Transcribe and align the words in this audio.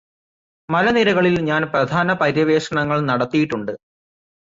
മലനിരകളില് 0.69 1.41
ഞാന് 1.41 1.65
പ്രധാന 1.65 2.13
പര്യവേക്ഷണങ്ങള് 2.13 3.09
നടത്തിയിട്ടുണ്ട് 3.09 3.73